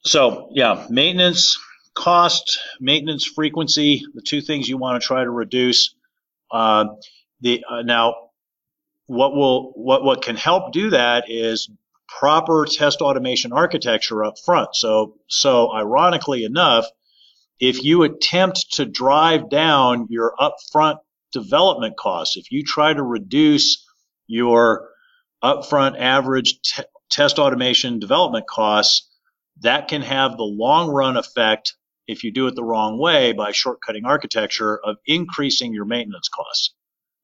so 0.06 0.50
yeah, 0.54 0.86
maintenance 0.90 1.60
cost, 1.94 2.60
maintenance 2.80 3.26
frequency, 3.26 4.06
the 4.14 4.22
two 4.22 4.42
things 4.42 4.70
you 4.70 4.78
want 4.78 5.02
to 5.02 5.06
try 5.06 5.24
to 5.24 5.30
reduce. 5.30 5.96
Uh, 6.50 6.86
the 7.42 7.64
uh, 7.70 7.82
now, 7.82 8.16
what 9.08 9.36
will 9.36 9.74
what 9.76 10.04
what 10.04 10.22
can 10.22 10.38
help 10.38 10.72
do 10.72 10.92
that 10.92 11.26
is 11.28 11.70
proper 12.08 12.66
test 12.70 13.02
automation 13.02 13.52
architecture 13.54 14.24
up 14.24 14.36
front. 14.44 14.76
So 14.76 15.18
so 15.28 15.72
ironically 15.74 16.44
enough, 16.44 16.86
if 17.60 17.84
you 17.84 18.04
attempt 18.04 18.74
to 18.74 18.86
drive 18.86 19.50
down 19.50 20.08
your 20.10 20.34
upfront 20.40 20.98
development 21.32 21.96
costs, 21.98 22.38
if 22.38 22.52
you 22.52 22.64
try 22.64 22.94
to 22.94 23.04
reduce 23.04 23.86
your 24.28 24.90
upfront 25.44 26.00
average 26.00 26.60
test 27.10 27.40
automation 27.40 28.00
development 28.00 28.48
costs, 28.48 29.10
that 29.62 29.88
can 29.88 30.02
have 30.02 30.38
the 30.38 30.44
long 30.44 30.90
run 30.90 31.18
effect 31.18 31.76
if 32.08 32.24
you 32.24 32.32
do 32.32 32.48
it 32.48 32.56
the 32.56 32.64
wrong 32.64 32.98
way 32.98 33.34
by 33.34 33.52
shortcutting 33.52 34.06
architecture 34.06 34.80
of 34.84 34.98
increasing 35.06 35.74
your 35.74 35.86
maintenance 35.86 36.30
costs. 36.30 36.74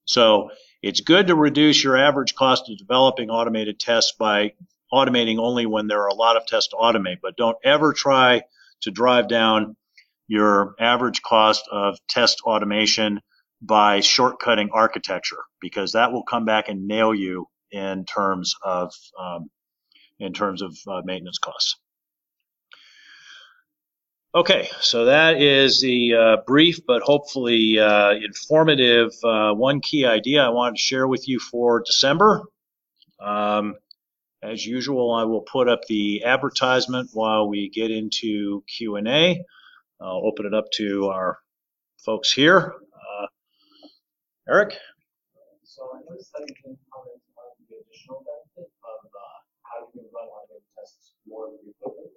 So 0.05 0.49
it's 0.81 0.99
good 0.99 1.27
to 1.27 1.35
reduce 1.35 1.83
your 1.83 1.95
average 1.95 2.35
cost 2.35 2.69
of 2.69 2.77
developing 2.77 3.29
automated 3.29 3.79
tests 3.79 4.13
by 4.19 4.53
automating 4.93 5.39
only 5.39 5.65
when 5.65 5.87
there 5.87 6.01
are 6.03 6.07
a 6.07 6.13
lot 6.13 6.37
of 6.37 6.45
tests 6.45 6.69
to 6.69 6.75
automate, 6.75 7.17
but 7.21 7.35
don't 7.35 7.57
ever 7.63 7.93
try 7.93 8.43
to 8.81 8.91
drive 8.91 9.27
down 9.27 9.75
your 10.27 10.75
average 10.79 11.21
cost 11.21 11.67
of 11.71 11.97
test 12.07 12.41
automation 12.45 13.19
by 13.61 13.99
shortcutting 13.99 14.69
architecture 14.71 15.43
because 15.61 15.93
that 15.93 16.11
will 16.11 16.23
come 16.23 16.45
back 16.45 16.69
and 16.69 16.87
nail 16.87 17.13
you 17.13 17.47
in 17.71 18.05
terms 18.05 18.53
of 18.63 18.93
um, 19.19 19.49
in 20.19 20.33
terms 20.33 20.61
of 20.61 20.77
uh, 20.87 21.01
maintenance 21.03 21.39
costs. 21.39 21.77
Okay, 24.35 24.67
so 24.81 25.05
that 25.05 25.41
is 25.41 25.79
the 25.79 26.15
uh, 26.15 26.37
brief 26.47 26.79
but 26.87 27.03
hopefully 27.03 27.77
uh, 27.79 28.13
informative 28.13 29.11
uh, 29.23 29.53
one 29.53 29.79
key 29.79 30.05
idea 30.05 30.43
I 30.43 30.49
wanted 30.49 30.75
to 30.75 30.81
share 30.81 31.07
with 31.07 31.27
you 31.27 31.39
for 31.39 31.83
December. 31.85 32.43
Um, 33.19 33.75
as 34.43 34.65
usual, 34.65 35.13
I 35.13 35.23
will 35.23 35.41
put 35.41 35.69
up 35.69 35.81
the 35.87 36.23
advertisement 36.23 37.09
while 37.13 37.47
we 37.47 37.69
get 37.69 37.91
into 37.91 38.63
Q&A. 38.67 39.43
I'll 40.01 40.25
open 40.25 40.45
it 40.45 40.53
up 40.53 40.65
to 40.75 41.07
our 41.07 41.39
folks 42.03 42.31
here. 42.31 42.73
Uh, 42.93 43.27
Eric? 44.49 44.77
So 45.63 45.89
I 45.93 45.99
noticed 46.09 46.31
that 46.33 46.45
you 46.47 46.55
can 46.55 46.77
comment 46.93 47.21
on 47.37 47.55
the 47.69 47.75
additional 47.77 48.23
benefit 48.27 48.71
of 48.83 49.05
uh, 49.05 49.37
how 49.63 49.87
you 49.87 50.01
can 50.01 50.09
run 50.13 50.27
automated 50.27 50.67
tests 50.77 51.13
more 51.27 51.49
frequently. 51.63 52.11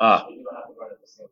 Um, 0.00 0.08
ah. 0.08 0.26
you 0.30 0.42
don't 0.42 0.56
have 0.56 0.74
to 0.74 0.80
run 0.80 0.90
it 0.92 1.00
the 1.00 1.06
same 1.06 1.28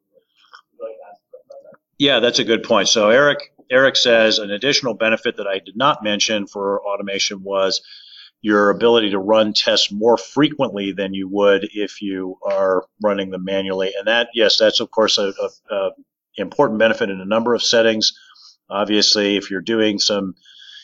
yeah, 1.98 2.20
that's 2.20 2.38
a 2.38 2.44
good 2.44 2.62
point. 2.62 2.88
So 2.88 3.10
Eric 3.10 3.52
Eric 3.70 3.96
says 3.96 4.38
an 4.38 4.50
additional 4.50 4.94
benefit 4.94 5.36
that 5.36 5.46
I 5.46 5.58
did 5.58 5.76
not 5.76 6.02
mention 6.02 6.46
for 6.46 6.80
automation 6.82 7.42
was 7.42 7.82
your 8.40 8.70
ability 8.70 9.10
to 9.10 9.18
run 9.18 9.52
tests 9.52 9.90
more 9.90 10.16
frequently 10.16 10.92
than 10.92 11.14
you 11.14 11.28
would 11.28 11.68
if 11.74 12.00
you 12.02 12.38
are 12.44 12.84
running 13.02 13.30
them 13.30 13.44
manually. 13.44 13.92
And 13.98 14.06
that, 14.06 14.28
yes, 14.34 14.58
that's 14.58 14.80
of 14.80 14.90
course 14.90 15.18
a, 15.18 15.32
a, 15.70 15.74
a 15.74 15.90
important 16.36 16.78
benefit 16.78 17.10
in 17.10 17.20
a 17.20 17.24
number 17.24 17.54
of 17.54 17.62
settings. 17.62 18.12
Obviously, 18.70 19.36
if 19.36 19.50
you're 19.50 19.60
doing 19.60 19.98
some 19.98 20.34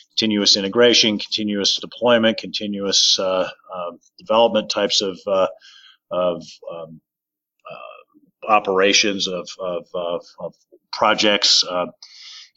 continuous 0.09 0.57
integration, 0.57 1.17
continuous 1.17 1.77
deployment, 1.77 2.37
continuous 2.37 3.17
uh, 3.19 3.49
uh, 3.73 3.91
development 4.17 4.69
types 4.69 5.01
of, 5.01 5.17
uh, 5.27 5.47
of 6.11 6.43
um, 6.71 6.99
operations 8.47 9.27
of, 9.27 9.47
of, 9.59 9.87
of, 9.93 10.25
of 10.39 10.53
projects. 10.91 11.63
Uh, 11.63 11.87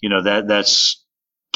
you 0.00 0.08
know 0.08 0.22
that 0.22 0.46
that's 0.46 1.04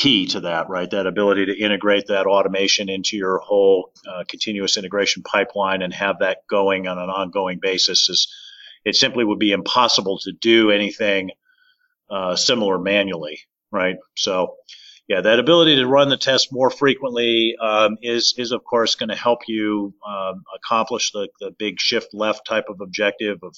key 0.03 0.27
to 0.27 0.41
that, 0.41 0.69
right? 0.69 0.91
That 0.91 1.07
ability 1.07 1.47
to 1.47 1.57
integrate 1.57 2.09
that 2.09 2.27
automation 2.27 2.89
into 2.89 3.17
your 3.17 3.39
whole 3.39 3.93
uh, 4.05 4.25
continuous 4.29 4.77
integration 4.77 5.23
pipeline 5.23 5.81
and 5.81 5.95
have 5.95 6.19
that 6.19 6.39
going 6.51 6.89
on 6.89 6.99
an 6.99 7.09
ongoing 7.09 7.61
basis 7.63 8.09
is 8.11 8.27
it 8.85 8.97
simply 8.97 9.25
would 9.25 9.39
be 9.39 9.53
impossible 9.53 10.19
to 10.19 10.33
do 10.33 10.73
anything 10.73 11.31
uh, 12.11 12.35
similar 12.35 12.79
manually, 12.79 13.39
right? 13.71 13.95
So, 14.17 14.57
yeah, 15.07 15.21
that 15.21 15.39
ability 15.39 15.77
to 15.77 15.87
run 15.87 16.09
the 16.09 16.17
test 16.17 16.49
more 16.51 16.71
frequently 16.71 17.55
um, 17.61 17.97
is 18.03 18.35
is 18.37 18.51
of 18.51 18.65
course 18.65 18.97
going 18.97 19.11
to 19.11 19.15
help 19.15 19.41
you 19.47 19.95
um, 20.05 20.43
accomplish 20.57 21.13
the 21.13 21.29
the 21.39 21.53
big 21.57 21.79
shift 21.79 22.09
left 22.13 22.45
type 22.45 22.67
of 22.69 22.81
objective 22.81 23.39
of 23.43 23.55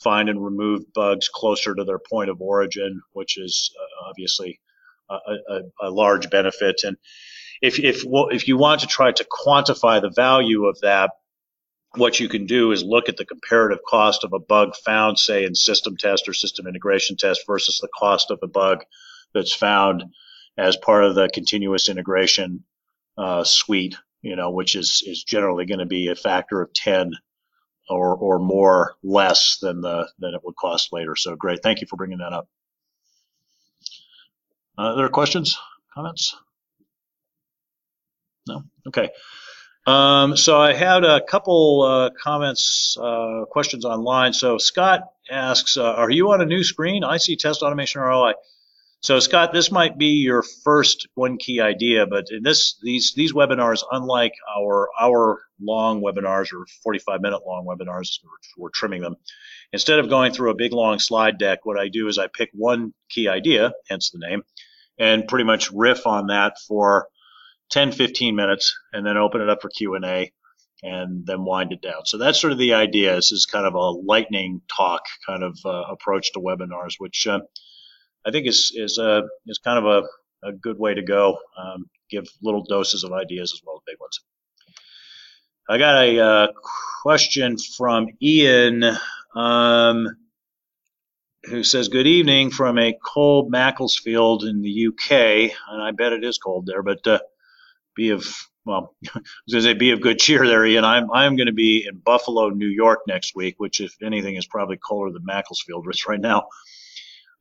find 0.00 0.28
and 0.28 0.44
remove 0.44 0.92
bugs 0.94 1.28
closer 1.28 1.74
to 1.74 1.84
their 1.84 1.98
point 1.98 2.30
of 2.30 2.40
origin, 2.40 3.00
which 3.12 3.36
is 3.36 3.74
uh, 3.80 4.08
obviously 4.08 4.60
a, 5.12 5.54
a, 5.54 5.88
a, 5.88 5.90
large 5.90 6.30
benefit. 6.30 6.82
And 6.84 6.96
if, 7.60 7.78
if, 7.78 8.04
if 8.06 8.48
you 8.48 8.56
want 8.56 8.80
to 8.80 8.86
try 8.86 9.12
to 9.12 9.24
quantify 9.24 10.00
the 10.00 10.10
value 10.10 10.66
of 10.66 10.80
that, 10.80 11.10
what 11.94 12.18
you 12.18 12.28
can 12.28 12.46
do 12.46 12.72
is 12.72 12.82
look 12.82 13.08
at 13.08 13.16
the 13.16 13.26
comparative 13.26 13.80
cost 13.86 14.24
of 14.24 14.32
a 14.32 14.38
bug 14.38 14.74
found, 14.84 15.18
say, 15.18 15.44
in 15.44 15.54
system 15.54 15.96
test 15.96 16.28
or 16.28 16.32
system 16.32 16.66
integration 16.66 17.16
test 17.16 17.42
versus 17.46 17.78
the 17.80 17.88
cost 17.94 18.30
of 18.30 18.38
a 18.42 18.48
bug 18.48 18.84
that's 19.34 19.52
found 19.52 20.04
as 20.56 20.76
part 20.76 21.04
of 21.04 21.14
the 21.14 21.28
continuous 21.32 21.88
integration 21.88 22.64
uh, 23.18 23.44
suite, 23.44 23.96
you 24.22 24.36
know, 24.36 24.50
which 24.50 24.74
is, 24.74 25.02
is 25.06 25.22
generally 25.22 25.66
going 25.66 25.80
to 25.80 25.86
be 25.86 26.08
a 26.08 26.14
factor 26.14 26.62
of 26.62 26.72
10 26.72 27.12
or 27.88 28.14
or 28.14 28.38
more 28.38 28.94
less 29.02 29.58
than 29.60 29.80
the 29.80 30.08
than 30.18 30.34
it 30.34 30.40
would 30.44 30.56
cost 30.56 30.92
later. 30.92 31.16
So 31.16 31.36
great, 31.36 31.60
thank 31.62 31.80
you 31.80 31.86
for 31.86 31.96
bringing 31.96 32.18
that 32.18 32.32
up. 32.32 32.48
Uh, 34.78 34.92
other 34.92 35.08
questions, 35.08 35.58
comments? 35.94 36.34
No. 38.46 38.62
Okay. 38.86 39.10
Um, 39.86 40.36
so 40.36 40.60
I 40.60 40.72
had 40.72 41.04
a 41.04 41.20
couple 41.20 41.82
uh, 41.82 42.10
comments, 42.22 42.96
uh, 43.00 43.44
questions 43.50 43.84
online. 43.84 44.32
So 44.32 44.58
Scott 44.58 45.02
asks, 45.30 45.76
uh, 45.76 45.82
"Are 45.82 46.10
you 46.10 46.30
on 46.32 46.40
a 46.40 46.46
new 46.46 46.62
screen? 46.62 47.02
I 47.04 47.16
see 47.16 47.36
test 47.36 47.62
automation 47.62 48.00
ROI." 48.00 48.34
So 49.02 49.18
Scott, 49.18 49.52
this 49.52 49.72
might 49.72 49.98
be 49.98 50.22
your 50.22 50.44
first 50.62 51.08
one 51.14 51.36
key 51.36 51.60
idea, 51.60 52.06
but 52.06 52.26
in 52.30 52.44
this 52.44 52.78
these 52.82 53.12
these 53.16 53.32
webinars, 53.32 53.82
unlike 53.90 54.34
our 54.56 54.90
hour 54.98 55.42
long 55.60 56.00
webinars 56.00 56.52
or 56.52 56.66
45 56.84 57.20
minute 57.20 57.40
long 57.44 57.66
webinars, 57.66 58.20
we're, 58.22 58.62
we're 58.64 58.70
trimming 58.70 59.02
them. 59.02 59.16
Instead 59.72 59.98
of 59.98 60.08
going 60.08 60.32
through 60.32 60.52
a 60.52 60.54
big 60.54 60.72
long 60.72 61.00
slide 61.00 61.36
deck, 61.36 61.66
what 61.66 61.80
I 61.80 61.88
do 61.88 62.06
is 62.06 62.16
I 62.16 62.28
pick 62.28 62.50
one 62.54 62.94
key 63.10 63.26
idea, 63.26 63.72
hence 63.88 64.10
the 64.10 64.24
name, 64.24 64.42
and 65.00 65.26
pretty 65.26 65.46
much 65.46 65.72
riff 65.72 66.06
on 66.06 66.28
that 66.28 66.58
for 66.68 67.08
10, 67.72 67.90
15 67.90 68.36
minutes, 68.36 68.72
and 68.92 69.04
then 69.04 69.16
open 69.16 69.40
it 69.40 69.48
up 69.48 69.62
for 69.62 69.68
Q 69.68 69.96
and 69.96 70.04
A, 70.04 70.32
and 70.84 71.26
then 71.26 71.44
wind 71.44 71.72
it 71.72 71.82
down. 71.82 72.06
So 72.06 72.18
that's 72.18 72.40
sort 72.40 72.52
of 72.52 72.58
the 72.60 72.74
idea. 72.74 73.16
This 73.16 73.32
is 73.32 73.46
kind 73.46 73.66
of 73.66 73.74
a 73.74 73.90
lightning 73.90 74.60
talk 74.76 75.02
kind 75.26 75.42
of 75.42 75.58
uh, 75.64 75.86
approach 75.90 76.32
to 76.34 76.38
webinars, 76.38 76.94
which 76.98 77.26
uh, 77.26 77.40
I 78.26 78.30
think 78.30 78.46
is 78.46 78.72
is 78.74 78.98
a 78.98 79.22
is 79.46 79.58
kind 79.58 79.78
of 79.78 79.84
a, 79.84 80.48
a 80.48 80.52
good 80.52 80.78
way 80.78 80.94
to 80.94 81.02
go. 81.02 81.38
Um, 81.56 81.86
give 82.10 82.26
little 82.42 82.64
doses 82.64 83.04
of 83.04 83.12
ideas 83.12 83.52
as 83.54 83.60
well 83.64 83.76
as 83.76 83.82
big 83.86 84.00
ones. 84.00 84.20
I 85.68 85.78
got 85.78 86.04
a 86.04 86.18
uh, 86.20 86.46
question 87.02 87.56
from 87.58 88.08
Ian. 88.20 88.84
Um, 89.34 90.08
who 91.44 91.64
says, 91.64 91.88
Good 91.88 92.06
evening 92.06 92.50
from 92.50 92.78
a 92.78 92.96
cold 93.04 93.50
Macclesfield 93.50 94.44
in 94.44 94.62
the 94.62 94.88
UK. 94.88 95.52
And 95.68 95.82
I 95.82 95.90
bet 95.90 96.12
it 96.12 96.24
is 96.24 96.38
cold 96.38 96.66
there, 96.66 96.82
but 96.82 97.06
uh, 97.06 97.18
be 97.96 98.10
of, 98.10 98.24
well, 98.64 98.94
going 99.12 99.22
to 99.50 99.62
say 99.62 99.74
be 99.74 99.90
of 99.90 100.00
good 100.00 100.18
cheer 100.18 100.46
there, 100.46 100.64
Ian. 100.64 100.84
I'm, 100.84 101.10
I'm 101.10 101.36
going 101.36 101.46
to 101.46 101.52
be 101.52 101.86
in 101.86 101.98
Buffalo, 101.98 102.50
New 102.50 102.68
York 102.68 103.00
next 103.08 103.34
week, 103.34 103.56
which, 103.58 103.80
if 103.80 103.94
anything, 104.02 104.36
is 104.36 104.46
probably 104.46 104.76
colder 104.76 105.12
than 105.12 105.24
Macclesfield 105.24 105.86
is 105.90 106.06
right 106.06 106.20
now. 106.20 106.46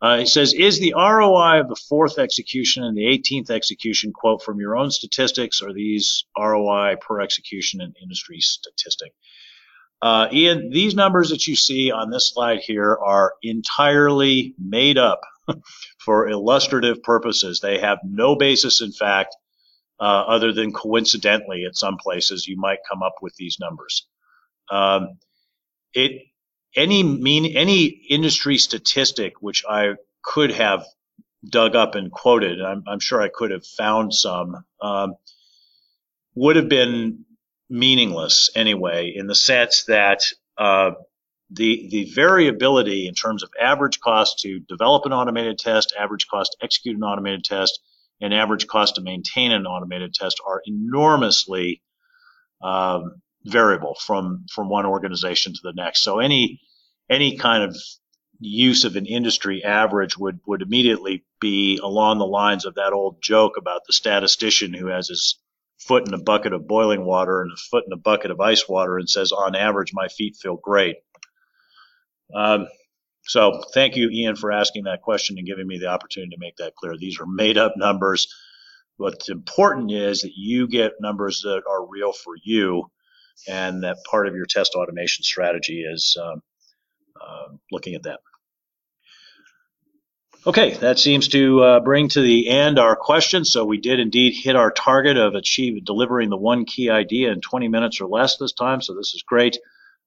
Uh, 0.02 0.18
he 0.18 0.26
says, 0.26 0.54
Is 0.54 0.80
the 0.80 0.94
ROI 0.98 1.60
of 1.62 1.70
the 1.70 1.80
fourth 1.88 2.18
execution 2.18 2.84
and 2.84 2.98
the 2.98 3.04
18th 3.04 3.52
execution, 3.52 4.14
quote, 4.14 4.42
from 4.42 4.60
your 4.60 4.76
own 4.76 4.90
statistics, 4.90 5.62
or 5.62 5.74
these 5.74 6.26
ROI 6.38 6.96
per 7.00 7.22
execution 7.22 7.82
and 7.82 7.96
industry 8.02 8.40
statistic? 8.40 9.14
Uh, 10.02 10.28
Ian, 10.32 10.72
these 10.72 10.96
numbers 10.96 11.30
that 11.30 11.46
you 11.46 11.56
see 11.56 11.92
on 11.92 12.10
this 12.10 12.32
slide 12.34 12.60
here 12.60 12.98
are 12.98 13.34
entirely 13.44 14.56
made 14.58 14.98
up 14.98 15.22
for 16.00 16.28
illustrative 16.28 17.04
purposes. 17.04 17.60
They 17.60 17.80
have 17.80 18.00
no 18.04 18.36
basis 18.36 18.82
in 18.82 18.92
fact, 18.92 19.36
uh, 20.00 20.04
other 20.04 20.54
than 20.54 20.74
coincidentally 20.74 21.66
at 21.66 21.78
some 21.78 21.98
places 21.98 22.48
you 22.48 22.58
might 22.58 22.80
come 22.90 23.04
up 23.04 23.16
with 23.22 23.36
these 23.36 23.58
numbers. 23.60 24.08
Um, 24.72 25.20
it 25.94 26.24
any 26.76 27.04
mean 27.04 27.58
any 27.58 27.86
industry 27.86 28.58
statistic 28.58 29.42
which 29.42 29.64
I 29.70 29.96
could 30.24 30.52
have 30.52 30.86
dug 31.48 31.76
up 31.76 31.96
and 31.96 32.12
quoted, 32.12 32.62
I'm, 32.62 32.84
I'm 32.88 33.00
sure 33.00 33.22
I 33.22 33.30
could 33.30 33.52
have 33.52 33.66
found 33.66 34.14
some, 34.14 34.64
um, 34.82 35.16
would 36.36 36.56
have 36.56 36.70
been 36.70 37.26
meaningless 37.70 38.50
anyway, 38.56 39.14
in 39.16 39.28
the 39.28 39.36
sense 39.36 39.86
that 39.86 40.24
uh, 40.58 40.92
the 41.50 41.88
the 41.90 42.12
variability 42.14 43.08
in 43.08 43.14
terms 43.14 43.44
of 43.44 43.50
average 43.60 44.00
cost 44.00 44.40
to 44.40 44.60
develop 44.60 45.06
an 45.06 45.14
automated 45.14 45.58
test, 45.58 45.94
average 45.98 46.28
cost 46.28 46.56
to 46.58 46.66
execute 46.66 46.96
an 46.96 47.04
automated 47.04 47.44
test, 47.44 47.80
and 48.22 48.34
average 48.34 48.68
cost 48.68 48.96
to 48.96 49.02
maintain 49.02 49.52
an 49.52 49.66
automated 49.66 50.14
test 50.14 50.40
are 50.46 50.62
enormously 50.66 51.82
um, 52.62 53.22
variable 53.46 53.96
from 53.96 54.46
from 54.52 54.70
one 54.70 54.86
organization 54.86 55.54
to 55.54 55.60
the 55.64 55.74
next. 55.74 56.02
So 56.02 56.20
any 56.20 56.62
any 57.10 57.38
kind 57.38 57.64
of 57.64 57.76
use 58.40 58.86
of 58.86 58.96
an 58.96 59.06
industry 59.06 59.64
average 59.64 60.18
would 60.18 60.40
would 60.46 60.62
immediately 60.62 61.24
be 61.40 61.80
along 61.82 62.18
the 62.18 62.26
lines 62.26 62.66
of 62.66 62.76
that 62.76 62.94
old 62.94 63.22
joke 63.22 63.58
about 63.58 63.82
the 63.86 63.94
statistician 63.94 64.74
who 64.74 64.88
has 64.88 65.08
his 65.08 65.40
foot 65.78 66.08
in 66.08 66.14
a 66.14 66.20
bucket 66.20 66.54
of 66.54 66.68
boiling 66.68 67.04
water 67.04 67.42
and 67.42 67.52
a 67.52 67.58
foot 67.70 67.84
in 67.86 67.94
a 67.94 67.98
bucket 67.98 68.32
of 68.32 68.40
ice 68.40 68.70
water 68.70 68.98
and 68.98 69.10
says, 69.10 69.32
on 69.32 69.56
average, 69.56 69.92
my 69.94 70.08
feet 70.08 70.36
feel 70.36 70.56
great. 70.56 70.98
Um, 72.36 72.68
so 73.24 73.64
thank 73.74 73.96
you, 73.96 74.10
Ian, 74.10 74.36
for 74.36 74.52
asking 74.52 74.84
that 74.84 75.02
question 75.02 75.38
and 75.38 75.48
giving 75.48 75.68
me 75.68 75.80
the 75.80 75.88
opportunity 75.88 76.32
to 76.36 76.40
make 76.40 76.58
that 76.58 76.76
clear. 76.76 76.96
These 76.98 77.20
are 77.20 77.26
made 77.26 77.58
up 77.58 77.74
numbers. 77.76 78.34
What's 78.98 79.30
important 79.30 79.92
is 79.92 80.22
that 80.22 80.34
you 80.36 80.68
get 80.68 80.94
numbers 81.02 81.42
that 81.42 81.64
are 81.68 81.88
real 81.88 82.14
for 82.14 82.34
you 82.44 82.92
and 83.48 83.84
that 83.84 83.98
part 84.10 84.28
of 84.28 84.36
your 84.36 84.46
test 84.46 84.76
automation 84.76 85.24
strategy 85.24 85.84
is 85.84 86.18
um, 86.22 86.42
uh, 87.20 87.54
looking 87.72 87.96
at 87.96 88.04
that. 88.04 88.20
Okay, 90.46 90.74
that 90.76 90.98
seems 90.98 91.28
to 91.30 91.62
uh, 91.62 91.80
bring 91.82 92.10
to 92.10 92.22
the 92.22 92.50
end 92.50 92.80
our 92.80 92.96
questions. 92.96 93.52
So 93.52 93.64
we 93.64 93.78
did 93.78 94.00
indeed 94.00 94.34
hit 94.34 94.56
our 94.56 94.72
target 94.72 95.16
of 95.16 95.36
achieve 95.36 95.86
delivering 95.86 96.32
the 96.32 96.38
one 96.38 96.66
key 96.66 96.90
idea 96.90 97.32
in 97.32 97.42
20 97.42 97.68
minutes 97.68 98.02
or 98.02 98.08
less 98.08 98.38
this 98.38 98.54
time. 98.54 98.82
So 98.82 98.96
this 98.96 99.14
is 99.14 99.22
great. 99.22 99.60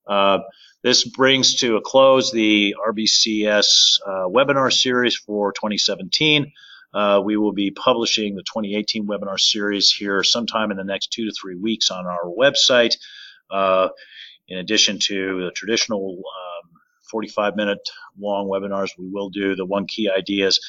Uh, 0.09 0.41
this 0.83 1.05
brings 1.05 1.55
to 1.61 1.77
a 1.77 1.81
close 1.81 2.33
the 2.33 2.75
RBCS 2.85 4.01
uh, 4.05 4.29
webinar 4.29 4.73
series 4.73 5.15
for 5.15 5.53
2017. 5.53 6.53
Uh, 6.95 7.21
we 7.25 7.37
will 7.37 7.53
be 7.53 7.71
publishing 7.71 8.37
the 8.37 8.43
2018 8.43 9.07
webinar 9.07 9.39
series 9.39 9.91
here 9.91 10.23
sometime 10.23 10.71
in 10.71 10.77
the 10.77 10.85
next 10.85 11.13
two 11.13 11.25
to 11.25 11.33
three 11.33 11.57
weeks 11.57 11.91
on 11.91 12.07
our 12.07 12.25
website. 12.27 12.97
Uh, 13.51 13.89
in 14.49 14.59
addition 14.59 14.99
to 14.99 15.45
the 15.45 15.51
traditional 15.51 16.19
um, 16.19 16.71
45 17.11 17.57
minute 17.57 17.89
long 18.19 18.49
webinars. 18.49 18.91
We 18.99 19.09
will 19.09 19.31
do 19.31 19.55
the 19.55 19.65
one 19.65 19.87
key 19.87 20.11
ideas. 20.11 20.61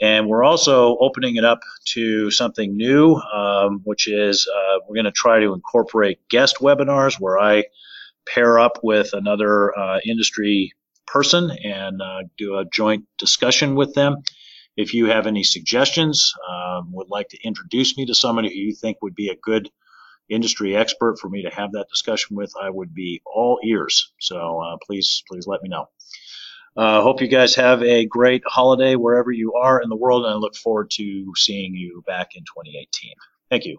And 0.00 0.28
we're 0.28 0.42
also 0.42 0.96
opening 0.98 1.36
it 1.36 1.44
up 1.44 1.60
to 1.88 2.30
something 2.30 2.74
new, 2.74 3.16
um, 3.16 3.82
which 3.84 4.08
is 4.08 4.48
uh, 4.48 4.78
we're 4.88 4.94
going 4.94 5.04
to 5.04 5.12
try 5.12 5.40
to 5.40 5.52
incorporate 5.52 6.26
guest 6.30 6.56
webinars 6.60 7.20
where 7.20 7.38
I 7.38 7.64
pair 8.26 8.58
up 8.58 8.78
with 8.82 9.12
another 9.12 9.76
uh, 9.78 10.00
industry 10.06 10.72
person 11.06 11.50
and 11.50 12.00
uh, 12.00 12.22
do 12.38 12.56
a 12.56 12.64
joint 12.64 13.04
discussion 13.18 13.74
with 13.74 13.92
them. 13.94 14.22
If 14.76 14.94
you 14.94 15.06
have 15.06 15.26
any 15.26 15.44
suggestions, 15.44 16.32
um, 16.48 16.92
would 16.92 17.10
like 17.10 17.28
to 17.30 17.42
introduce 17.42 17.96
me 17.96 18.06
to 18.06 18.14
somebody 18.14 18.48
who 18.48 18.54
you 18.54 18.74
think 18.74 19.02
would 19.02 19.14
be 19.14 19.28
a 19.28 19.36
good 19.36 19.70
industry 20.28 20.76
expert 20.76 21.18
for 21.18 21.28
me 21.28 21.42
to 21.42 21.50
have 21.50 21.72
that 21.72 21.88
discussion 21.90 22.36
with, 22.36 22.52
I 22.60 22.70
would 22.70 22.94
be 22.94 23.20
all 23.26 23.58
ears. 23.64 24.12
So 24.20 24.60
uh, 24.60 24.76
please, 24.86 25.22
please 25.28 25.46
let 25.46 25.62
me 25.62 25.68
know. 25.68 25.88
Uh, 26.76 27.02
hope 27.02 27.20
you 27.20 27.28
guys 27.28 27.56
have 27.56 27.82
a 27.82 28.06
great 28.06 28.42
holiday 28.46 28.94
wherever 28.94 29.32
you 29.32 29.54
are 29.54 29.82
in 29.82 29.88
the 29.88 29.96
world, 29.96 30.24
and 30.24 30.32
I 30.32 30.36
look 30.36 30.54
forward 30.54 30.90
to 30.92 31.32
seeing 31.36 31.74
you 31.74 32.02
back 32.06 32.36
in 32.36 32.42
2018. 32.42 33.12
Thank 33.50 33.64
you. 33.64 33.78